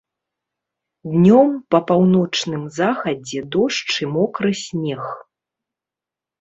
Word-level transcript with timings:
Днём 1.15 1.51
па 1.75 1.81
паўночным 1.91 2.63
захадзе 2.79 3.39
дождж 3.59 3.91
і 4.07 4.13
мокры 4.17 4.51
снег. 4.65 5.03